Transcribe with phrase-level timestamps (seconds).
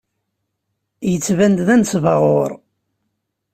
[1.09, 2.51] Yettban-d d anesbaɣur.